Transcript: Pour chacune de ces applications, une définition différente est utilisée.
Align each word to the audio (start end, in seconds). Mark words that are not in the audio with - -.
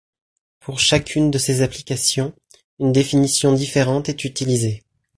Pour 0.61 0.79
chacune 0.79 1.29
de 1.29 1.37
ces 1.37 1.61
applications, 1.61 2.33
une 2.79 2.91
définition 2.91 3.53
différente 3.53 4.09
est 4.09 4.23
utilisée. 4.23 4.83